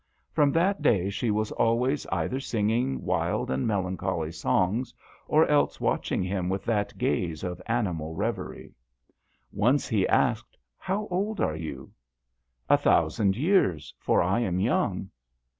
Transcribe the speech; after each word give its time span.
From 0.31 0.51
that 0.53 0.81
day 0.81 1.11
she 1.11 1.29
was 1.29 1.51
always 1.51 2.07
either 2.07 2.39
singing 2.39 3.03
wild 3.03 3.51
and 3.51 3.67
melancholy 3.67 4.31
songs 4.31 4.95
or 5.27 5.45
else 5.45 5.79
watching 5.79 6.23
him 6.23 6.49
with 6.49 6.65
that 6.65 6.97
gaze 6.97 7.43
of 7.43 7.61
animal 7.67 8.15
reverie. 8.15 8.73
Once 9.51 9.87
he 9.87 10.07
asked," 10.07 10.57
How 10.87 11.07
old 11.11 11.39
are 11.39 11.55
you?"" 11.55 11.91
A 12.67 12.77
thousand 12.79 13.37
years, 13.37 13.93
for 13.99 14.23
I 14.23 14.39
am 14.39 14.59
young." 14.59 15.11